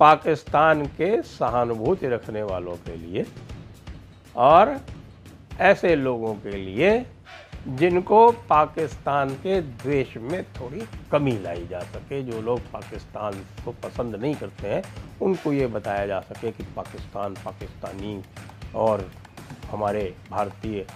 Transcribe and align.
पाकिस्तान 0.00 0.84
के 0.86 1.10
सहानुभूति 1.22 2.08
रखने 2.08 2.42
वालों 2.42 2.74
के 2.76 2.96
लिए 2.96 3.24
और 4.36 4.76
ऐसे 5.60 5.94
लोगों 5.96 6.34
के 6.34 6.56
लिए 6.56 6.90
जिनको 7.68 8.30
पाकिस्तान 8.48 9.30
के 9.36 9.60
द्वेष 9.60 10.16
में 10.16 10.42
थोड़ी 10.52 10.82
कमी 11.12 11.32
लाई 11.38 11.66
जा 11.66 11.80
सके। 11.80 12.22
जो 12.22 12.40
लोग 12.40 12.60
पाकिस्तान 12.72 13.40
को 13.64 13.72
पसंद 13.84 14.16
नहीं 14.16 14.34
करते 14.34 14.68
हैं, 14.68 14.82
उनको 15.22 15.52
ये 15.52 15.66
बताया 15.66 16.06
जा 16.06 16.20
सके 16.20 16.50
कि 16.52 16.64
पाकिस्तान 16.76 17.34
पाकिस्तानी 17.44 18.20
और 18.74 19.10
हमारे 19.70 20.14
भारतीय 20.30 20.86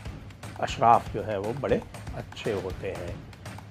अशराफ 0.61 1.12
जो 1.14 1.23
हैं, 1.23 1.39
वो 1.39 1.53
बड़े 1.61 1.80
अच्छे 2.17 2.53
होते 2.53 2.91
हैं। 2.91 3.17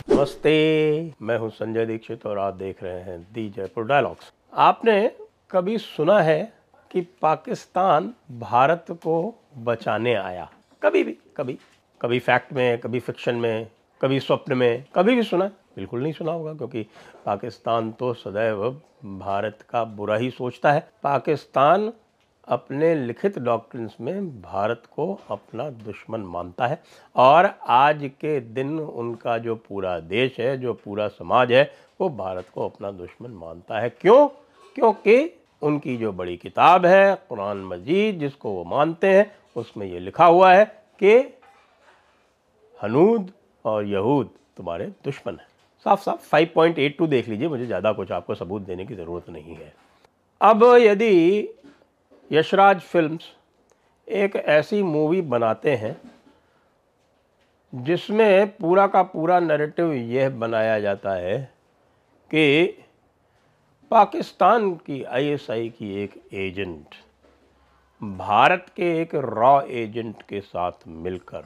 नमस्ते, 0.10 1.14
मैं 1.22 1.38
हूँ 1.38 1.50
संजय 1.52 1.86
दीक्षित 1.86 2.26
और 2.26 2.40
आप 2.40 2.54
देख 2.56 2.84
रहे 2.84 3.02
हैं 3.02 3.22
दी 3.34 3.50
जयपुर 3.50 3.86
डायलॉग्स। 3.86 4.34
आपने 4.54 5.12
कभी 5.52 5.78
सुना 5.78 6.20
है 6.20 6.54
कि 6.92 7.02
पाकिस्तान 7.02 8.14
भारत 8.32 8.86
को 8.90 9.36
बचाने 9.58 10.14
आया? 10.14 10.50
कभी 10.84 11.04
भी, 11.04 11.18
कभी 11.38 11.58
कभी 12.02 12.20
फैक्ट 12.20 12.54
में, 12.54 12.78
कभी 12.78 13.00
फिक्शन 13.00 13.36
में, 13.36 13.68
कभी 14.02 14.20
स्वप्न 14.20 14.54
में, 14.54 14.86
कभी 14.96 15.16
भी 15.16 15.24
सुना 15.24 15.46
बिल्कुल 15.46 16.04
नहीं 16.04 16.14
सुना 16.14 16.32
होगा, 16.32 16.54
क्योंकि 16.54 16.86
पाकिस्तान 17.26 17.92
तो 17.92 18.14
सदैव 18.14 18.82
भारत 19.06 19.60
का 19.70 19.84
बुरा 19.84 20.16
ही 20.16 20.32
सोचता 20.32 20.72
है। 20.72 20.90
पाकिस्तान 21.04 21.94
अपने 22.48 22.96
लिखित 22.96 23.40
डॉक्ट्रिन्स 23.40 23.96
में 24.02 24.42
भारत 24.42 24.84
को 24.96 25.20
अपना 25.32 25.70
दुश्मन 25.70 26.20
मानता 26.20 26.68
है। 26.68 26.84
और 27.16 27.54
आज 27.68 28.12
के 28.22 28.40
दिन 28.40 28.80
उनका 28.80 29.38
जो 29.38 29.56
पूरा 29.56 30.00
देश 30.00 30.40
है, 30.40 30.58
जो 30.58 30.74
पूरा 30.74 31.08
समाज 31.08 31.52
है, 31.52 31.72
वो 32.02 32.10
भारत 32.10 32.46
को 32.54 32.66
अपना 32.70 32.92
दुश्मन 32.92 33.32
मानता 33.32 33.80
है। 33.80 33.90
क्यों? 33.90 34.30
क्योंकि 34.76 35.34
उनकी 35.62 35.98
जो 35.98 36.12
बड़ी 36.12 36.36
किताब 36.38 36.86
है, 36.86 37.16
कुरान 37.30 37.58
मजीद, 37.58 38.20
जिसको 38.20 38.52
वो 38.52 38.64
मानते 38.64 39.08
हैं, 39.08 39.32
उसमें 39.56 39.86
ये 39.88 40.00
लिखा 40.00 40.26
हुआ 40.26 40.54
है 40.54 40.66
कि 41.04 41.18
हनूद 42.80 43.32
और 43.66 43.86
यहूद 43.86 44.30
तुम्हारे 44.58 44.86
दुश्मन 45.06 45.34
हैं। 45.34 45.48
साफ़ 45.86 46.02
साफ़ 46.02 46.30
5.82 46.30 47.08
देख 47.08 47.28
लीजिए, 47.30 47.48
मुझे 47.48 47.66
ज़्यादा 47.66 47.92
कुछ 47.92 48.12
आपको 48.12 48.36
सबूत 48.36 48.62
देने 48.62 48.86
की 48.86 48.96
ज़रूरत 48.96 49.30
नहीं 49.30 49.56
है। 49.56 49.74
अब 50.42 50.64
यदि 50.64 51.50
यशराज 52.32 52.80
फिल्म्स 52.80 53.32
एक 54.08 54.36
ऐसी 54.36 54.82
मूवी 54.84 55.22
बनाते 55.22 55.76
हैं, 55.76 55.96
जिसमें 57.74 58.58
पूरा 58.58 58.88
का 58.88 59.04
पूरा 59.04 59.40
नैरेटिव 59.40 59.94
यह 59.94 60.30
बनाया 60.30 60.80
जाता 60.80 61.14
है 61.14 61.38
कि 62.32 62.78
पाकिस्तान 63.92 64.72
की 64.76 65.04
आईएसआई 65.04 65.70
की 65.70 66.04
एक 66.04 66.34
एजेंट, 66.34 66.96
भारत 68.02 68.66
के 68.76 69.02
एक 69.02 69.16
रॉ 69.16 69.62
एजेंट 69.62 70.22
के 70.22 70.42
साथ 70.42 70.72
मिलकर 70.88 71.46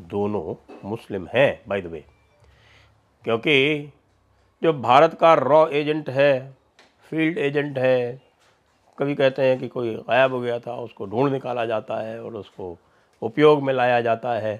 दोनों 0.00 0.54
मुस्लिम 0.88 1.28
हैं 1.34 1.60
बाय 1.68 1.80
द 1.80 1.86
वे 1.86 2.04
क्योंकि 3.24 3.92
जो 4.62 4.72
भारत 4.72 5.14
का 5.20 5.34
रॉ 5.34 5.66
एजेंट 5.68 6.10
है, 6.10 6.56
फ़ील्ड 7.10 7.38
एजेंट 7.38 7.78
है, 7.78 8.22
कभी 8.98 9.14
कहते 9.14 9.42
हैं 9.42 9.58
कि 9.58 9.68
कोई 9.68 9.94
गायब 9.94 10.32
हो 10.32 10.40
गया 10.40 10.58
था, 10.58 10.74
उसको 10.74 11.06
ढूंढ 11.06 11.32
निकाला 11.32 11.64
जाता 11.64 12.00
है 12.06 12.22
और 12.22 12.34
उसको 12.34 12.76
उपयोग 13.22 13.62
में 13.62 13.72
लाया 13.74 14.00
जाता 14.00 14.32
है। 14.32 14.56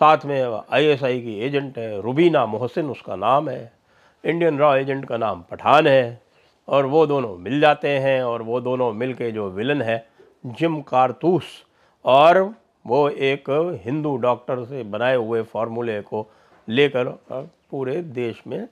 साथ 0.00 0.24
में 0.24 0.60
आईएसआई 0.72 1.20
की 1.20 1.38
एजेंट 1.38 1.78
है, 1.78 2.00
रुबीना 2.00 2.44
मोहसिन, 2.46 2.90
उसका 2.90 3.16
नाम 3.16 3.48
है। 3.48 3.81
इंडियन 4.24 4.58
रॉ 4.58 4.74
एजेंट 4.76 5.04
का 5.04 5.16
नाम 5.16 5.42
पठान 5.50 5.86
है 5.86 6.22
और 6.68 6.86
वो 6.86 7.06
दोनों 7.06 7.36
मिल 7.36 7.60
जाते 7.60 7.88
हैं 7.88 8.22
और 8.22 8.42
वो 8.42 8.60
दोनों 8.60 8.92
मिल 8.92 9.14
के 9.14 9.30
जो 9.32 9.48
विलन 9.50 9.82
है 9.82 10.08
जिम 10.46 10.80
कारतूस 10.80 11.44
और 12.04 12.38
वो 12.86 13.08
एक 13.08 13.44
हिंदू 13.84 14.16
डॉक्टर 14.16 14.64
से 14.64 14.82
बनाए 14.82 15.16
हुए 15.16 15.42
फार्मूले 15.42 16.00
को 16.00 16.26
लेकर 16.68 17.08
पूरे 17.32 17.96
देश 18.02 18.42
में 18.46 18.68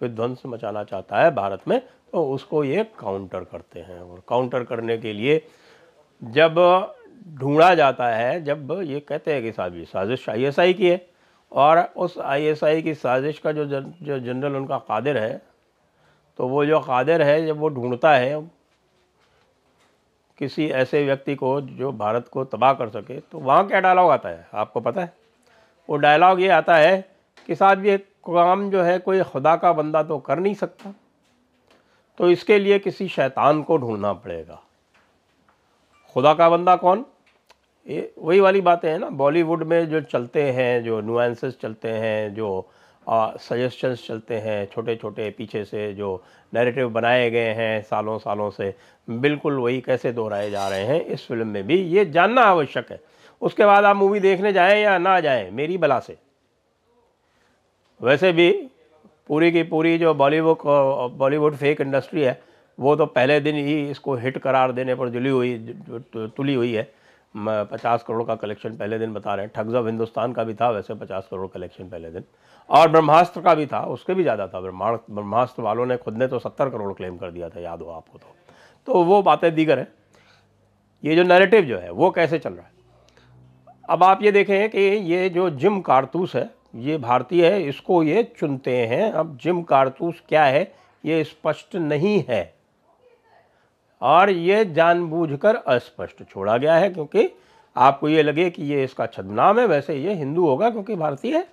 विध्वंस 0.00 0.42
मचाना 0.46 0.84
चाहता 0.84 1.22
है 1.22 1.34
भारत 1.34 1.68
में 1.68 1.80
तो 2.12 2.24
उसको 2.30 2.64
ये 2.64 2.84
काउंटर 2.98 3.44
करते 3.44 3.80
हैं 3.80 4.00
और 4.00 4.22
काउंटर 4.28 4.64
करने 4.64 4.98
के 4.98 5.12
लिए 5.12 5.42
जब 6.22 6.54
ढूंढा 7.38 7.74
जाता 7.74 8.08
है, 8.08 8.44
जब 8.44 8.80
ये 8.84 9.00
कहते 9.00 9.32
हैं 9.32 9.42
कि 9.42 9.52
साहब 9.52 9.82
साजिश 9.84 10.24
साजिश 10.24 10.58
आई 10.58 10.72
की 10.74 10.88
है। 10.88 11.09
और 11.52 11.78
उस 11.96 12.18
आईएसआई 12.18 12.82
की 12.82 12.94
साजिश 12.94 13.38
का 13.38 13.52
जो 13.52 13.64
जन, 13.66 13.94
जो 14.02 14.18
जनरल 14.18 14.56
उनका 14.56 14.78
कादिर 14.78 15.18
है 15.18 15.42
तो 16.38 16.48
वो 16.48 16.64
जो 16.66 16.80
कादिर 16.80 17.22
है 17.22 17.46
जब 17.46 17.58
वो 17.58 17.68
ढूंढता 17.68 18.14
है 18.14 18.50
किसी 20.38 20.68
ऐसे 20.68 21.04
व्यक्ति 21.04 21.34
को 21.34 21.60
जो 21.60 21.92
भारत 21.92 22.28
को 22.28 22.44
तबाह 22.44 22.72
कर 22.72 22.88
सके 22.88 23.20
तो 23.20 23.38
वहाँ 23.38 23.66
क्या 23.68 23.80
डायलॉग 23.80 24.10
आता 24.10 24.28
है? 24.28 24.48
आपको 24.54 24.80
पता 24.80 25.00
है? 25.00 25.12
वो 25.90 25.96
डायलॉग 25.96 26.40
ये 26.40 26.48
आता 26.48 26.76
है 26.76 27.10
कि 27.46 27.54
साहब 27.54 27.84
ये 27.86 27.98
काम 27.98 28.70
जो 28.70 28.82
है 28.82 28.98
कोई 28.98 29.22
खुदा 29.22 29.56
का 29.56 29.72
बंदा 29.72 30.02
तो 30.02 30.18
कर 30.18 30.38
नहीं 30.38 30.54
सकता। 30.54 30.94
तो 32.18 32.30
इसके 32.30 32.58
लिए 32.58 32.78
किसी 32.78 33.08
शैतान 33.08 33.62
को 33.62 33.76
ढूंढना 33.76 34.12
पड़ेगा। 34.12 34.62
खुदा 36.14 36.34
का 36.34 36.50
बंदा 36.50 36.76
कौन? 36.76 37.04
ये 37.86 38.12
वही 38.18 38.40
वाली 38.40 38.60
बातें 38.60 38.90
हैं 38.90 38.98
ना 38.98 39.08
बॉलीवुड 39.10 39.62
में 39.62 39.88
जो 39.88 40.00
चलते 40.02 40.42
हैं, 40.42 40.82
जो 40.84 41.00
नुआंसेस 41.00 41.56
चलते 41.62 41.88
हैं, 41.88 42.34
जो 42.34 42.70
सजेशंस 43.06 44.06
चलते 44.06 44.34
हैं 44.34 44.66
छोटे 44.72 44.94
छोटे 44.96 45.28
पीछे 45.38 45.64
से 45.64 45.92
जो 45.94 46.22
नैरेटिव 46.52 46.88
बनाए 46.90 47.30
गए 47.30 47.52
हैं 47.54 47.80
सालों 47.82 48.18
सालों 48.18 48.50
से, 48.50 48.74
बिल्कुल 49.08 49.58
वही 49.58 49.80
कैसे 49.80 50.12
दोहराए 50.12 50.50
जा 50.50 50.68
रहे 50.68 50.84
हैं, 50.84 51.04
इस 51.04 51.26
फ़िल्म 51.28 51.46
में 51.46 51.66
भी 51.66 51.76
ये 51.94 52.04
जानना 52.06 52.42
आवश्यक 52.42 52.90
है। 52.90 53.00
उसके 53.42 53.66
बाद 53.66 53.84
आप 53.84 53.96
मूवी 53.96 54.20
देखने 54.20 54.52
जाएँ 54.52 54.82
या 54.82 54.96
ना 54.98 55.18
जाएँ, 55.20 55.50
मेरी 55.50 55.78
बला 55.78 55.98
से। 56.00 56.16
वैसे 58.00 58.32
भी 58.32 58.50
पूरी 59.28 59.50
की 59.52 59.62
पूरी 59.62 59.96
जो 59.98 60.14
बॉलीवुड 60.14 60.58
बॉलीवुड 61.18 61.56
फेक 61.56 61.80
इंडस्ट्री 61.80 62.22
है, 62.22 62.40
वो 62.78 62.94
तो 62.96 63.06
पहले 63.08 63.40
दिन 63.40 63.56
ही 63.56 63.90
इसको 63.90 64.14
हिट 64.16 64.38
करार 64.38 64.72
देने 64.72 64.94
पर 64.94 65.08
जुली 65.08 65.30
हुई 65.30 65.56
तुली 66.16 66.54
हुई 66.54 66.72
है। 66.72 66.88
पचास 67.34 68.02
करोड़ 68.02 68.24
का 68.24 68.34
कलेक्शन 68.34 68.76
पहले 68.76 68.98
दिन 68.98 69.12
बता 69.14 69.34
रहे 69.34 69.46
हैं। 69.46 69.52
ठग्स 69.56 69.74
ऑफ़ 69.74 69.86
हिंदुस्तान 69.86 70.32
का 70.32 70.44
भी 70.44 70.54
था, 70.54 70.70
वैसे 70.70 70.94
पचास 70.94 71.28
करोड़ 71.30 71.48
कलेक्शन 71.48 71.88
पहले 71.88 72.10
दिन। 72.10 72.24
और 72.68 72.88
ब्रह्मास्त्र 72.88 73.40
का 73.40 73.54
भी 73.54 73.66
था, 73.66 73.80
उसके 73.82 74.14
भी 74.14 74.22
ज़्यादा 74.22 74.46
था। 74.46 74.60
ब्रह्मास्त्र 74.60 75.12
ब्रह्मास्त्र 75.14 75.62
वालों 75.62 75.86
ने 75.86 75.96
खुद 75.96 76.16
ने 76.16 76.26
तो 76.26 76.38
सत्तर 76.38 76.70
करोड़ 76.70 76.92
क्लेम 76.92 77.16
कर 77.16 77.30
दिया 77.30 77.48
था, 77.48 77.60
याद 77.60 77.82
हो 77.82 77.90
आपको 77.90 78.18
तो। 78.18 78.34
तो 78.86 79.02
वो 79.04 79.22
बातें 79.22 79.54
दीगर 79.54 79.78
हैं। 79.78 79.88
ये 81.04 81.16
जो 81.16 81.22
नैरेटिव 81.22 81.64
जो 81.64 81.78
है, 81.78 81.90
वो 81.90 82.10
कैसे 82.10 82.38
चल 82.38 82.52
रहा 82.52 82.66
है? 82.66 82.72
अब 83.90 84.02
आप 84.04 84.22
ये 84.22 84.32
देखें 84.32 84.70
कि 84.70 84.80
ये 84.80 85.28
जो 85.28 85.50
जिम 85.50 85.80
कारतूस 85.80 86.36
है, 86.36 86.50
ये 86.76 86.96
भारतीय 86.98 87.46
है, 87.46 87.62
इसको 87.62 88.02
ये 88.02 88.22
चुनते 88.38 88.76
हैं। 88.86 89.10
अब 89.12 89.36
जिम 89.36 89.62
कारतूस 89.62 90.22
क्या 90.28 90.44
है, 90.44 90.72
ये 91.04 91.22
स्पष्ट 91.24 91.76
नहीं 91.76 92.22
है। 92.28 92.42
और 94.02 94.30
ये 94.30 94.64
जानबूझकर 94.64 95.56
अस्पष्ट 95.56 96.22
छोड़ा 96.30 96.56
गया 96.56 96.74
है, 96.74 96.90
क्योंकि 96.90 97.28
आपको 97.76 98.08
ये 98.08 98.22
लगे 98.22 98.48
कि 98.50 98.62
ये 98.64 98.84
इसका 98.84 99.06
छदनाम 99.06 99.58
है, 99.60 99.66
वैसे 99.66 99.94
ये 99.94 100.14
हिंदू 100.14 100.46
होगा 100.46 100.70
क्योंकि 100.70 100.94
भारतीय 100.96 101.36
है। 101.36 101.46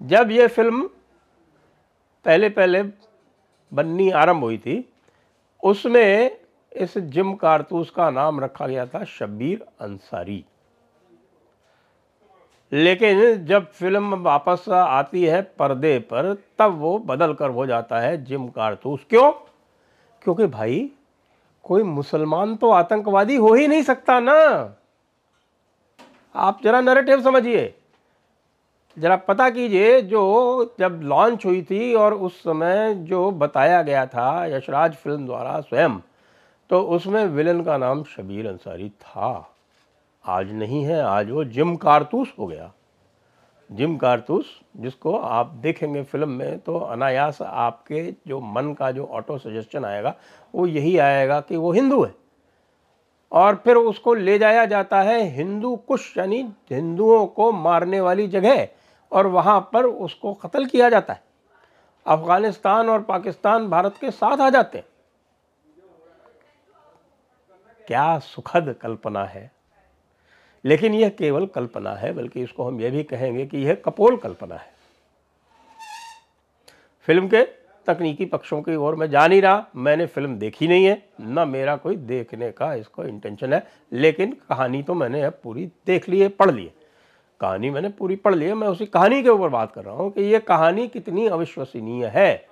जब 0.00 0.30
ये 0.30 0.46
फ़िल्म 0.46 0.88
पहले 2.24 2.48
पहले 2.48 2.82
बननी 3.72 4.10
आरंभ 4.10 4.42
हुई 4.42 4.58
थी, 4.58 4.84
उसमें 5.62 6.36
इस 6.72 6.96
जिम 6.98 7.32
कारतूस 7.34 7.90
का 7.90 8.10
नाम 8.10 8.40
रखा 8.40 8.66
गया 8.66 8.86
था 8.86 9.04
शब्बीर 9.04 9.64
अंसारी। 9.80 10.44
लेकिन 12.72 13.44
जब 13.46 13.70
फ़िल्म 13.70 14.14
वापस 14.14 14.68
आती 14.68 15.24
है 15.24 15.40
पर्दे 15.58 15.98
पर, 15.98 16.32
तब 16.58 16.78
वो 16.78 16.98
बदल 16.98 17.32
कर 17.34 17.50
हो 17.50 17.66
जाता 17.66 18.00
है 18.00 18.24
जिम 18.24 18.48
कारतूस। 18.48 19.04
क्यों? 19.10 19.30
क्योंकि 20.24 20.46
भाई 20.46 20.90
कोई 21.64 21.82
मुसलमान 21.82 22.54
तो 22.56 22.70
आतंकवादी 22.70 23.36
हो 23.36 23.52
ही 23.54 23.66
नहीं 23.68 23.82
सकता 23.82 24.18
ना। 24.20 24.34
आप 26.34 26.58
जरा 26.64 26.80
नरेटिव 26.80 27.22
समझिए। 27.22 27.74
जरा 28.96 29.16
पता 29.18 29.48
कीजिए, 29.50 30.00
जो 30.00 30.76
जब 30.78 31.00
लॉन्च 31.02 31.46
हुई 31.46 31.62
थी 31.62 31.94
और 31.94 32.14
उस 32.14 32.38
समय 32.38 32.94
जो 32.94 33.30
बताया 33.30 33.82
गया 33.82 34.04
था 34.06 34.44
यशराज 34.46 34.94
फ़िल्म 34.94 35.26
द्वारा 35.26 35.60
स्वयं 35.60 35.98
तो 36.70 36.80
उसमें 36.80 37.24
विलन 37.26 37.62
का 37.62 37.76
नाम 37.76 38.02
शबीर 38.04 38.46
अंसारी 38.48 38.88
था। 38.88 39.50
आज 40.24 40.52
नहीं 40.52 40.84
है, 40.84 41.00
आज 41.00 41.30
वो 41.30 41.44
जिम 41.44 41.74
कारतूस 41.76 42.32
हो 42.38 42.46
गया। 42.46 42.70
जिम 43.72 43.96
कारतूस, 43.96 44.60
जिसको 44.76 45.16
आप 45.16 45.46
देखेंगे 45.46 46.02
फ़िल्म 46.02 46.28
में 46.28 46.58
तो 46.58 46.78
अनायास 46.78 47.42
आपके 47.42 48.14
जो 48.26 48.40
मन 48.40 48.72
का 48.72 48.90
जो 48.90 49.06
ऑटो 49.06 49.38
सजेशन 49.38 49.84
आएगा, 49.84 50.14
वो 50.54 50.66
यही 50.66 50.98
आएगा 50.98 51.40
कि 51.40 51.56
वो 51.56 51.72
हिंदू 51.72 52.04
है। 52.04 52.14
और 53.32 53.56
फिर 53.56 53.76
उसको 53.76 54.14
ले 54.14 54.38
जाया 54.38 54.66
जाता 54.66 55.02
है 55.02 55.22
हिंदू 55.22 55.76
कुश, 55.76 56.18
यानी 56.18 56.52
हिंदुओं 56.70 57.26
को 57.26 57.52
मारने 57.52 58.00
वाली 58.00 58.26
जगह, 58.28 58.68
और 59.12 59.26
वहाँ 59.26 59.70
पर 59.72 59.84
उसको 59.84 60.34
कत्ल 60.34 60.66
किया 60.66 60.88
जाता 60.88 61.12
है। 61.12 61.22
अफ़गानिस्तान 62.06 62.88
और 62.88 63.02
पाकिस्तान 63.02 63.68
भारत 63.68 63.94
के 64.00 64.10
साथ 64.10 64.36
आ 64.36 64.50
जाते 64.50 64.78
हैं। 64.78 64.86
क्या 67.86 68.18
सुखद 68.18 68.76
कल्पना 68.80 69.24
है। 69.24 69.50
लेकिन 70.64 70.94
यह 70.94 71.08
केवल 71.08 71.46
कल्पना 71.46 71.90
है, 71.90 72.12
बल्कि 72.12 72.42
इसको 72.42 72.64
हम 72.64 72.80
यह 72.80 72.90
भी 72.90 73.02
कहेंगे 73.02 73.46
कि 73.46 73.58
यह 73.58 73.74
कपोल 73.84 74.16
कल्पना 74.16 74.54
है। 74.54 74.72
फ़िल्म 77.08 77.28
के 77.28 77.42
तकनीकी 77.86 78.24
पक्षों 78.24 78.60
की 78.62 78.74
ओर 78.74 78.94
मैं 78.94 79.08
जा 79.10 79.26
नहीं 79.26 79.40
रहा, 79.42 79.66
मैंने 79.76 80.06
फ़िल्म 80.06 80.36
देखी 80.38 80.68
नहीं 80.68 80.84
है, 80.84 81.02
ना 81.20 81.44
मेरा 81.44 81.76
कोई 81.76 81.96
देखने 81.96 82.50
का 82.52 82.72
इसको 82.74 83.04
इंटेंशन 83.04 83.52
है, 83.52 83.66
लेकिन 83.92 84.32
कहानी 84.48 84.82
तो 84.82 84.94
मैंने 84.94 85.22
अब 85.22 85.38
पूरी 85.44 85.66
देख 85.86 86.08
ली 86.08 86.20
है, 86.20 86.28
पढ़ 86.28 86.50
ली 86.50 86.64
है। 86.64 86.72
कहानी 87.40 87.70
मैंने 87.70 87.88
पूरी 87.88 88.16
पढ़ 88.16 88.34
ली 88.34 88.46
है, 88.46 88.54
मैं 88.54 88.68
उसी 88.68 88.86
कहानी 88.86 89.22
के 89.22 89.28
ऊपर 89.28 89.48
बात 89.48 89.72
कर 89.72 89.84
रहा 89.84 89.94
हूँ 89.94 90.10
कि 90.12 90.22
ये 90.22 90.38
कहानी 90.38 90.86
कितनी 90.88 91.26
अविश्वसनीय 91.26 92.06
है। 92.06 92.46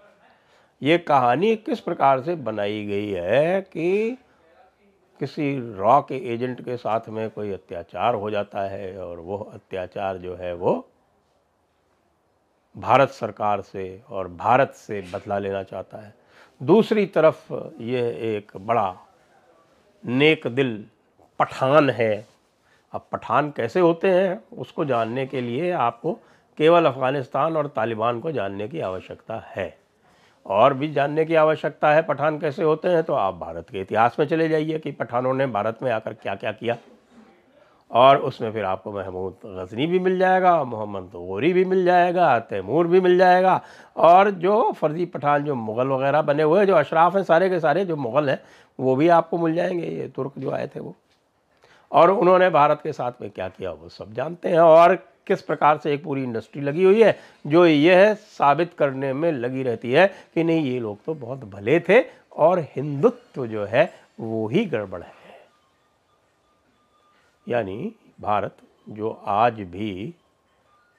ये 0.83 0.99
कहानी 0.99 1.55
किस 1.57 1.81
प्रकार 1.81 2.23
से 2.23 2.35
बनाई 2.35 2.85
गई 2.87 3.09
है 3.09 3.61
कि 3.63 4.19
किसी 5.23 5.75
रॉ 5.77 6.01
के 6.01 6.17
एजेंट 6.35 6.61
के 6.61 6.77
साथ 6.77 7.09
में 7.09 7.31
कोई 7.31 7.53
अत्याचार 7.53 8.15
हो 8.15 8.31
जाता 8.31 8.61
है 8.61 8.99
और 8.99 9.19
वो 9.19 9.37
अत्याचार 9.55 10.17
जो 10.19 10.35
है 10.37 10.55
वो 10.55 10.73
भारत 12.77 13.09
सरकार 13.09 13.61
से 13.61 13.85
और 14.11 14.29
भारत 14.29 14.71
से 14.71 15.01
बदला 15.15 15.39
लेना 15.39 15.63
चाहता 15.63 15.99
है। 15.99 16.15
दूसरी 16.63 17.07
तरफ़ 17.07 17.53
ये 17.81 18.01
एक 18.37 18.53
बड़ा 18.57 18.97
नेक 20.05 20.47
दिल 20.47 20.87
पठान 21.39 21.91
है। 21.91 22.27
अब 22.93 23.07
पठान 23.13 23.51
कैसे 23.51 23.81
होते 23.81 24.11
हैं 24.11 24.45
उसको 24.59 24.85
जानने 24.85 25.27
के 25.27 25.41
लिए 25.41 25.71
आपको 25.71 26.13
केवल 26.59 26.87
अफ़गानिस्तान 26.87 27.57
और 27.57 27.67
तालिबान 27.67 28.21
को 28.21 28.33
जानने 28.33 28.69
की 28.69 28.81
आवश्यकता 28.81 29.39
है। 29.47 29.82
और 30.47 30.75
भी 30.75 30.93
जानने 30.93 31.25
की 31.25 31.35
आवश्यकता 31.35 31.93
है, 31.93 32.03
पठान 32.03 32.39
कैसे 32.39 32.63
होते 32.63 32.89
हैं 32.89 33.03
तो 33.03 33.15
आप 33.15 33.35
भारत 33.35 33.69
के 33.71 33.81
इतिहास 33.81 34.17
में 34.19 34.27
चले 34.27 34.49
जाइए 34.49 34.79
कि 34.79 34.91
पठानों 34.93 35.35
ने 35.35 35.47
भारत 35.47 35.79
में 35.83 35.91
आकर 35.93 36.13
क्या 36.13 36.35
क्या। 36.35 36.53
किया 36.53 36.77
और 37.91 38.17
उसमें 38.19 38.53
फिर 38.53 38.65
आपको 38.65 38.93
महमूद 38.93 39.35
गजनी 39.47 39.87
भी 39.87 39.99
मिल 39.99 40.19
जाएगा, 40.19 40.63
मोहम्मद 40.65 41.03
गोरी 41.05 41.53
भी 41.53 41.65
मिल 41.65 41.85
जाएगा, 41.85 42.39
तैमूर 42.39 42.87
भी 42.87 43.01
मिल 43.01 43.19
जाएगा। 43.19 43.61
और 43.97 44.31
जो 44.31 44.73
फर्जी 44.73 45.05
पठान, 45.07 45.45
जो 45.45 45.55
मुग़ल 45.55 45.89
वगैरह 45.89 46.23
बने 46.23 46.43
हुए 46.43 46.67
जो 46.67 46.75
अशराफ 46.75 47.17
हैं, 47.17 47.23
सारे 47.25 47.49
के 47.51 47.61
सारे 47.61 47.85
जो 47.85 47.97
मुग़ल 47.97 48.31
हैं, 48.31 48.41
वो 48.81 48.97
भी 48.97 49.09
आपको 49.09 49.39
मिल 49.39 49.55
जाएँगे, 49.55 49.87
ये 49.87 50.09
तुर्क 50.09 50.33
जो 50.39 50.51
आए 50.51 50.67
थे 50.67 50.81
वो। 50.81 50.95
और 51.93 52.11
उन्होंने 52.11 52.51
भारत 52.51 52.81
के 52.83 52.93
साथ 52.93 53.13
में 53.23 53.31
क्या 53.31 53.49
किया, 53.49 53.71
वो 53.71 53.89
सब 53.89 54.13
जानते 54.13 54.49
हैं। 54.49 54.61
और 54.61 54.99
किस 55.27 55.43
प्रकार 55.43 55.79
से 55.79 55.95
एक 55.95 56.05
पूरी 56.05 56.23
इंडस्ट्री 56.23 56.63
लगी 56.63 56.85
हुई 56.85 57.03
है, 57.03 57.19
जो 57.47 57.67
यह 57.67 58.15
साबित 58.15 58.75
करने 58.75 59.13
में 59.13 59.33
लगी 59.33 59.63
रहती 59.63 59.93
है 59.93 60.07
कि 60.35 60.45
नहीं, 60.45 60.65
ये 60.65 60.81
लोग 60.81 61.05
तो 61.05 61.15
बहुत 61.15 61.45
भले 61.45 61.81
थे 61.81 62.05
और 62.37 62.59
हिंदुत्व 62.59 63.47
जो 63.47 63.65
है 63.65 63.93
वो 64.21 64.49
ही 64.49 64.65
गड़बड़ 64.65 65.03
है। 65.03 65.23
यानी 67.49 67.93
भारत 68.21 68.57
जो 68.89 69.11
आज 69.27 69.61
भी 69.61 70.15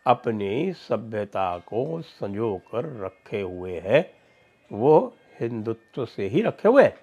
अपनी 0.07 0.73
सभ्यता 0.73 1.57
को 1.57 2.01
संजो 2.01 2.59
कर 2.71 2.99
रखे 2.99 3.41
हुए 3.41 3.79
है, 3.79 4.13
वो 4.73 5.13
हिंदुत्व 5.39 6.05
से 6.05 6.27
ही 6.27 6.41
रखे 6.41 6.67
हुए 6.67 6.83
है। 6.83 6.97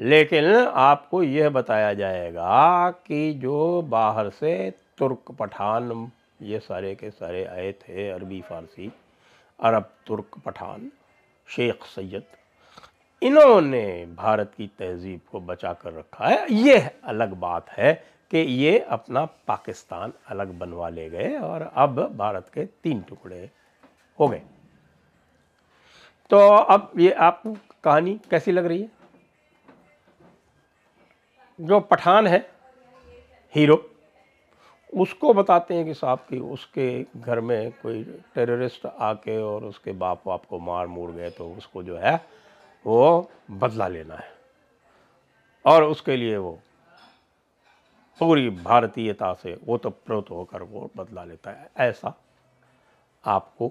लेकिन 0.00 0.44
आपको 0.74 1.22
यह 1.22 1.48
बताया 1.48 1.94
जाएगा 1.94 2.90
कि 2.90 3.34
जो 3.34 3.82
बाहर 3.82 4.30
से 4.30 4.70
तुर्क 4.98 5.30
पठान, 5.38 6.12
ये 6.42 6.58
सारे 6.58 6.94
के 6.94 7.10
सारे 7.10 7.44
आए 7.44 7.72
थे 7.72 8.10
अरबी 8.10 8.40
फ़ारसी, 8.42 8.92
अरब 9.60 9.92
तुर्क 10.06 10.38
पठान, 10.46 10.90
शेख 11.48 11.84
सैयद। 11.84 12.24
इन्होंने 13.22 14.06
भारत 14.06 14.52
की 14.56 14.66
तहज़ीब 14.66 15.20
को 15.30 15.40
बचा 15.40 15.72
कर 15.72 15.92
रखा 15.92 16.26
है। 16.26 16.52
ये 16.52 16.78
अलग 17.04 17.32
बात 17.34 17.70
है 17.70 17.92
कि 18.30 18.38
ये 18.38 18.78
अपना 18.78 19.24
पाकिस्तान 19.24 20.12
अलग 20.26 20.58
बनवा 20.58 20.88
ले 20.88 21.10
गए 21.10 21.38
और 21.38 21.62
अब 21.62 22.16
भारत 22.16 22.50
के 22.54 22.64
तीन 22.66 23.02
टुकड़े 23.02 23.50
हो 24.20 24.28
गए। 24.28 24.42
तो 26.30 26.38
अब 26.48 26.92
ये 26.98 27.10
आप 27.12 27.42
कहानी 27.84 28.20
कैसी 28.30 28.52
लग 28.52 28.66
रही 28.66 28.82
है? 28.82 28.90
जो 31.60 31.80
पठान 31.80 32.26
है, 32.26 32.50
हीरो। 33.54 33.95
उसको 34.92 35.32
बताते 35.34 35.74
हैं 35.74 35.84
कि 35.84 35.94
साहब 35.94 36.18
कि 36.28 36.38
उसके 36.38 37.02
घर 37.16 37.40
में 37.40 37.70
कोई 37.72 38.02
टेररिस्ट 38.34 38.86
आके 38.86 39.38
और 39.38 39.64
उसके 39.64 39.92
बाप 39.94 40.22
वाप 40.26 40.44
को 40.44 40.58
मार 40.58 40.86
मूर 40.86 41.10
गए 41.12 41.30
तो 41.30 41.48
उसको 41.48 41.82
जो 41.82 41.96
है 41.96 42.14
वो 42.84 43.30
बदला 43.50 43.88
लेना 43.88 44.14
है। 44.14 44.34
और 45.64 45.84
उसके 45.84 46.16
लिए 46.16 46.36
वो 46.36 46.58
पूरी 48.20 48.48
भारतीयता 48.50 49.32
से 49.34 49.56
वो 49.64 49.76
तो 49.78 49.90
प्रोत 49.90 50.30
होकर 50.30 50.62
वो 50.62 50.90
बदला 50.96 51.24
लेता 51.24 51.50
है। 51.50 51.68
ऐसा 51.78 52.14
आपको 53.24 53.68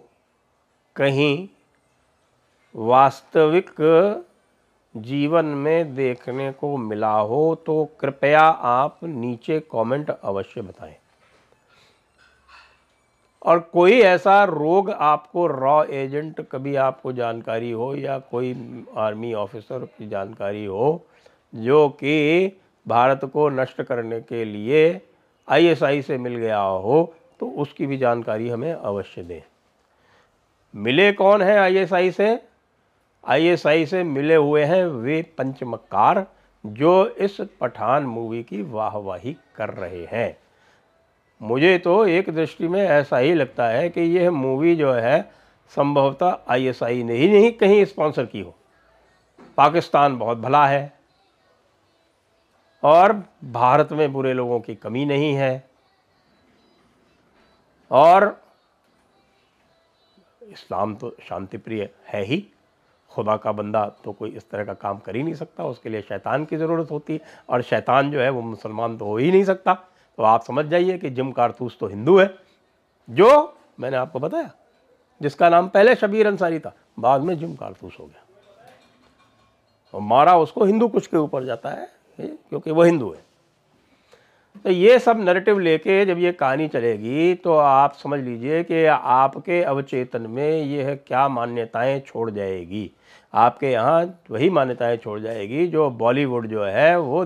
कहीं 0.95 1.47
वास्तविक 2.75 3.71
जीवन 4.95 5.45
में 5.45 5.95
देखने 5.95 6.51
को 6.51 6.75
मिला 6.77 7.11
हो 7.11 7.55
तो 7.65 7.83
कृपया 7.99 8.41
आप 8.41 8.99
नीचे 9.03 9.59
कमेंट 9.71 10.09
अवश्य 10.09 10.61
बताएँ। 10.61 10.95
और 13.45 13.59
कोई 13.73 13.99
ऐसा 14.01 14.43
रोग 14.43 14.89
आपको 14.89 15.45
रॉ 15.47 15.83
एजेंट, 15.85 16.41
कभी 16.41 16.75
आपको 16.75 17.11
जानकारी 17.13 17.71
हो 17.71 17.93
या 17.95 18.17
कोई 18.19 18.85
आर्मी 18.97 19.33
ऑफिसर 19.33 19.85
की 19.97 20.07
जानकारी 20.09 20.65
हो, 20.65 21.05
जो 21.53 21.87
कि 21.89 22.51
भारत 22.85 23.25
को 23.33 23.49
नष्ट 23.49 23.81
करने 23.81 24.19
के 24.21 24.43
लिए 24.45 25.01
आईएसआई 25.47 26.01
से 26.01 26.17
मिल 26.17 26.35
गया 26.35 26.59
हो 26.59 27.13
तो 27.39 27.47
उसकी 27.57 27.85
भी 27.85 27.97
जानकारी 27.97 28.49
हमें 28.49 28.71
अवश्य 28.73 29.23
दें। 29.23 29.41
मिले 30.73 31.11
कौन 31.13 31.41
है 31.41 31.57
आईएसआई 31.57 32.11
से? 32.11 32.39
आईएसआई 33.23 33.85
से 33.85 34.03
मिले 34.03 34.35
हुए 34.35 34.63
हैं 34.63 34.85
वे 34.85 35.21
पंचमकार 35.37 36.25
जो 36.65 37.05
इस 37.07 37.37
पठान 37.61 38.03
मूवी 38.03 38.41
की 38.43 38.61
वाहवाही 38.61 39.35
कर 39.55 39.69
रहे 39.69 40.05
हैं। 40.11 40.37
मुझे 41.41 41.77
तो 41.77 42.05
एक 42.05 42.29
दृष्टि 42.29 42.67
में 42.67 42.81
ऐसा 42.81 43.17
ही 43.17 43.33
लगता 43.33 43.67
है 43.67 43.89
कि 43.89 44.01
यह 44.17 44.31
मूवी 44.31 44.75
जो 44.75 44.91
है, 44.93 45.21
संभवतः 45.71 46.37
आईएसआई 46.47 47.03
ने 47.03 47.13
ही 47.13 47.29
नहीं, 47.29 47.51
कहीं 47.51 47.83
स्पॉन्सर 47.85 48.25
की 48.25 48.41
हो। 48.41 48.55
पाकिस्तान 49.57 50.17
बहुत 50.17 50.37
भला 50.37 50.65
है 50.67 50.93
और 52.83 53.13
भारत 53.43 53.91
में 53.91 54.11
बुरे 54.13 54.33
लोगों 54.33 54.59
की 54.59 54.75
कमी 54.75 55.05
नहीं 55.05 55.33
है। 55.33 55.69
और 57.91 58.25
इस्लाम 60.41 60.95
तो 60.95 61.15
शांति 61.29 61.57
प्रिय 61.57 61.89
है 62.07 62.23
ही। 62.23 62.45
खुदा 63.11 63.35
का 63.37 63.51
बंदा 63.51 63.85
तो 64.03 64.11
कोई 64.11 64.29
इस 64.29 64.49
तरह 64.49 64.65
का 64.65 64.73
काम 64.73 64.97
कर 64.97 65.15
ही 65.15 65.23
नहीं 65.23 65.33
सकता, 65.33 65.63
उसके 65.63 65.89
लिए 65.89 66.01
शैतान 66.01 66.45
की 66.45 66.57
ज़रूरत 66.57 66.91
होती 66.91 67.13
है 67.13 67.19
और 67.49 67.61
शैतान 67.61 68.11
जो 68.11 68.19
है 68.19 68.29
वो 68.29 68.41
मुसलमान 68.41 68.97
तो 68.97 69.05
हो 69.05 69.17
ही 69.17 69.31
नहीं 69.31 69.43
सकता। 69.43 69.77
तो 70.17 70.23
आप 70.23 70.43
समझ 70.43 70.65
जाइए 70.65 70.97
कि 70.97 71.09
जिम 71.09 71.31
कारतूस 71.31 71.77
तो 71.79 71.87
हिंदू 71.87 72.17
है, 72.17 72.33
जो 73.09 73.57
मैंने 73.79 73.97
आपको 73.97 74.19
बताया, 74.19 74.51
जिसका 75.21 75.49
नाम 75.49 75.67
पहले 75.67 75.95
शबीर 75.95 76.27
अंसारी 76.27 76.59
था, 76.59 76.73
बाद 76.99 77.21
में 77.21 77.37
जिम 77.37 77.55
कारतूस 77.55 77.97
हो 77.99 78.05
गया। 78.05 78.21
और 79.93 80.01
मारा 80.01 80.37
उसको 80.37 80.65
हिंदू 80.65 80.87
कुछ 80.87 81.07
के 81.07 81.17
ऊपर 81.17 81.43
जाता 81.45 81.69
है 81.69 81.87
क्योंकि 82.19 82.71
वो 82.71 82.83
हिंदू 82.83 83.11
है। 83.11 83.23
तो 84.65 84.69
ये 84.69 84.97
सब 84.99 85.19
नरेटिव 85.19 85.59
लेके 85.59 86.05
जब 86.05 86.17
ये 86.17 86.31
कहानी 86.31 86.67
चलेगी 86.67 87.33
तो 87.35 87.55
आप 87.55 87.93
समझ 87.93 88.19
लीजिए 88.19 88.63
कि 88.63 88.85
आपके 88.85 89.61
अवचेतन 89.63 90.21
में 90.21 90.61
ये 90.61 90.95
क्या 90.97 91.27
मान्यताएँ 91.27 91.99
छोड़ 91.99 92.29
जाएगी। 92.31 92.89
आपके 93.33 93.71
यहाँ 93.71 94.03
वही 94.31 94.49
मान्यताएँ 94.49 94.97
छोड़ 94.97 95.19
जाएगी 95.19 95.67
जो 95.67 95.89
बॉलीवुड 95.91 96.47
जो 96.47 96.63
है, 96.63 96.99
वो 96.99 97.25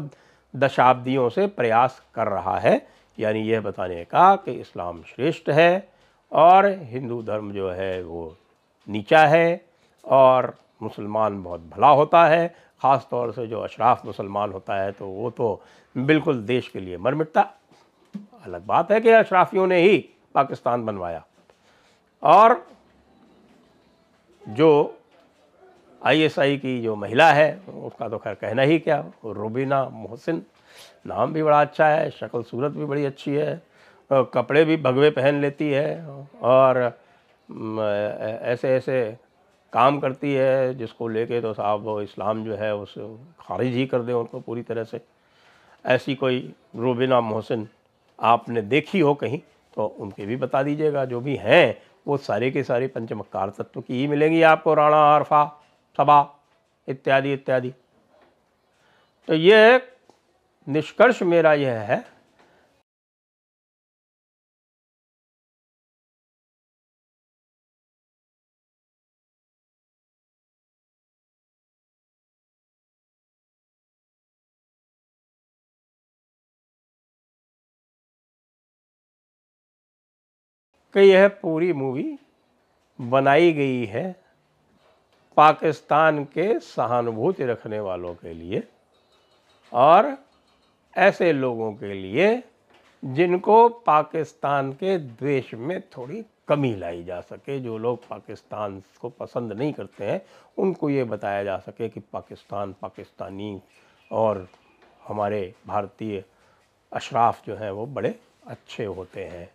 दशाब्दियों 0.54 1.30
से 1.30 1.48
प्रयास 1.50 2.02
कर 2.16 2.28
रहा 2.28 2.58
है। 2.60 2.82
यानी 3.18 3.42
यह 3.42 3.62
बताने 3.62 4.04
का 4.06 4.36
कि 4.36 4.52
इस्लाम 4.52 5.02
श्रेष्ठ 5.06 5.50
है 5.50 5.88
और 6.32 6.68
हिंदू 6.84 7.22
धर्म 7.24 7.52
जो 7.52 7.70
है 7.70 8.02
वो 8.04 8.36
नीचा 8.88 9.26
है 9.28 9.62
और 10.06 10.54
मुसलमान 10.82 11.42
बहुत 11.44 11.70
भला 11.70 11.90
होता 11.90 12.26
है। 12.28 12.48
ख़ास 12.82 13.08
तौर 13.12 13.32
से 13.32 13.46
जो 13.48 13.60
अशराफ 13.60 14.06
मुसलमान 14.06 14.52
होता 14.52 14.76
है 14.76 14.92
तो 14.92 15.08
वो 15.08 15.30
तो 15.30 15.62
बिल्कुल 15.96 16.42
देश 16.44 16.68
के 16.68 16.80
लिए 16.80 16.98
मर 16.98 17.16
मिटता 17.16 17.42
अलग 18.46 18.66
बात 18.66 18.92
है 18.92 19.00
कि 19.02 19.10
अशराफियों 19.12 19.68
ने 19.68 19.82
ही 19.82 19.98
पाकिस्तान 20.36 20.86
बनवाया। 20.86 21.24
और 22.24 22.66
जो 24.42 24.99
आईएसआई 26.10 26.58
की 26.58 26.80
जो 26.82 26.96
महिला 26.96 27.32
है, 27.32 27.50
उसका 27.84 28.08
तो 28.10 28.18
खैर 28.18 28.34
कहना 28.36 28.62
ही 28.62 28.78
क्या, 28.80 29.04
रुबीना 29.26 29.84
मोहसिन, 29.94 30.42
नाम 31.08 31.34
भी 31.34 31.44
बड़ा 31.44 31.62
अच्छा 31.62 31.88
है, 31.88 32.10
शक्ल 32.12 32.42
सूरत 32.44 32.72
भी 32.72 32.86
बड़ी 32.86 33.06
अच्छी 33.06 33.32
है 33.32 33.62
कपड़े 34.12 34.64
भी 34.66 34.78
भगवे 34.80 35.10
पहन 35.12 35.42
लेती 35.42 35.70
है, 35.72 36.06
और 36.44 36.78
ऐसे 37.50 38.70
ऐसे 38.70 39.18
काम 39.74 40.00
करती 40.00 40.34
है, 40.34 40.74
जिसको 40.78 41.08
लेके 41.08 41.42
तो 41.42 41.54
साहब 41.54 41.84
वो 41.84 42.02
इस्लाम 42.02 42.44
जो 42.46 42.56
है, 42.56 42.76
उस 42.76 42.94
खारिज 43.42 43.76
ही 43.76 43.86
कर 43.86 44.02
दे 44.02 44.14
उनको 44.14 44.40
पूरी 44.40 44.62
तरह 44.64 44.84
से। 44.84 45.02
ऐसी 45.86 46.16
कोई 46.16 46.54
रूबिना 46.76 47.22
मोहसिन 47.22 47.68
आपने 48.20 48.62
देखी 48.64 49.00
हो 49.00 49.14
कहीं 49.16 49.40
तो 49.74 49.86
उनके 50.00 50.26
भी 50.26 50.36
बता 50.38 50.64
दीजिएगा, 50.64 51.06
जो 51.06 51.20
भी 51.22 51.36
हैं, 51.36 51.78
वो 52.08 52.18
सारे 52.20 52.52
के 52.52 52.64
सारे 52.64 52.88
पंचमकार 52.90 53.50
तत्व 53.50 53.82
की 53.82 54.00
ही 54.00 54.08
मिलेंगी 54.08 54.42
आपको, 54.44 54.74
राणा 54.74 54.98
आरफा। 55.06 55.44
सबा 55.98 56.40
इत्यादि 56.88 57.34
इत्यादि। 57.34 57.74
तो 59.28 59.34
ये 59.34 59.92
निष्कर्ष 60.68 61.22
मेरा 61.24 61.54
यह 61.54 61.80
है। 61.80 62.20
कि 80.94 81.00
यह 81.00 81.28
पूरी 81.28 81.74
मूवी 81.74 82.18
बनाई 83.02 83.52
गई 83.54 83.86
है। 83.86 84.29
पाकिस्तान 85.38 86.24
के 86.24 86.60
सहानुभूति 86.60 87.46
रखने 87.46 87.80
वालों 87.80 88.14
के 88.14 88.34
लिए 88.34 88.64
और 89.74 90.18
ऐसे 90.98 91.32
लोगों 91.34 91.72
के 91.74 91.94
लिए 91.94 92.44
जिनको 93.04 93.68
पाकिस्तान 93.70 94.72
के 94.74 94.98
द्वेष 94.98 95.54
में 95.54 95.82
थोड़ी 95.82 96.24
कमी 96.48 96.76
लाई 96.76 97.04
जा 97.04 97.20
सके, 97.22 97.60
जो 97.60 97.78
लोग 97.78 98.08
पाकिस्तान 98.08 98.82
को 99.02 99.10
पसंद 99.10 99.54
नहीं 99.54 99.74
करते 99.74 100.06
हैं, 100.06 100.22
उनको 100.58 100.90
ये 100.90 101.04
बताया 101.04 101.44
जा 101.44 101.58
सके 101.58 101.90
कि 101.90 102.00
पाकिस्तान 102.00 102.76
पाकिस्तानी 102.82 103.62
और 104.12 104.48
हमारे 105.08 105.54
भारतीय 105.68 106.24
अशराफ 106.92 107.46
जो 107.46 107.56
हैं 107.56 107.72
वो 107.72 107.86
बड़े 107.86 108.16
अच्छे 108.48 108.86
होते 108.86 109.26
हैं। 109.26 109.50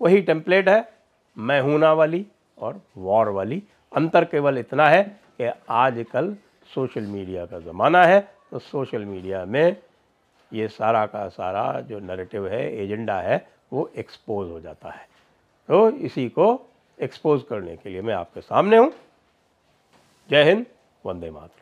वही 0.00 0.20
टेम्पलेट 0.20 0.68
है, 0.68 0.92
मैं 1.38 1.60
हूँ 1.60 1.78
ना 1.78 1.92
वाली 1.92 2.26
और 2.58 2.80
वॉर 2.96 3.28
वाली। 3.28 3.62
अंतर 3.92 4.24
केवल 4.24 4.58
इतना 4.58 4.88
है 4.88 5.02
कि 5.38 5.50
आजकल 5.70 6.36
सोशल 6.74 7.06
मीडिया 7.06 7.46
का 7.46 7.58
ज़माना 7.58 8.04
है 8.04 8.20
तो 8.50 8.58
सोशल 8.58 9.04
मीडिया 9.04 9.44
में 9.44 9.76
ये 10.52 10.68
सारा 10.68 11.04
का 11.06 11.28
सारा 11.28 11.80
जो 11.80 11.98
नरेटिव 11.98 12.48
है 12.48 12.60
एजेंडा 12.82 13.20
है, 13.20 13.46
वो 13.72 13.90
एक्सपोज 13.96 14.50
हो 14.50 14.60
जाता 14.60 14.90
है। 14.90 15.06
तो 15.68 15.88
इसी 15.90 16.28
को 16.28 16.46
एक्सपोज 16.98 17.42
करने 17.50 17.76
के 17.76 17.90
लिए 17.90 18.02
मैं 18.02 18.14
आपके 18.14 18.40
सामने 18.40 18.76
हूँ। 18.76 18.92
जय 20.30 20.44
हिंद, 20.44 20.66
वंदे 21.04 21.30
मातरम। 21.30 21.61